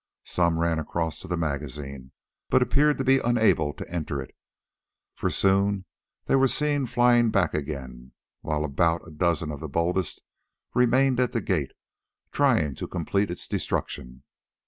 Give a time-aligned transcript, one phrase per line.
[0.25, 2.11] Some ran across to the magazine,
[2.49, 4.35] but appeared to be unable to enter it,
[5.13, 5.85] for soon
[6.25, 10.23] they were seen flying back again, while about a dozen of the boldest
[10.73, 11.73] remained at the gate
[12.31, 14.23] trying to complete its destruction.